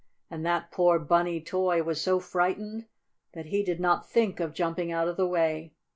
And 0.31 0.43
that 0.43 0.71
poor 0.71 0.97
Bunny 0.97 1.39
toy 1.43 1.83
was 1.83 2.01
so 2.01 2.19
frightened 2.19 2.87
that 3.35 3.45
he 3.45 3.61
did 3.63 3.79
not 3.79 4.09
think 4.09 4.39
of 4.39 4.51
jumping 4.55 4.91
out 4.91 5.07
of 5.07 5.15
the 5.15 5.27
way. 5.27 5.75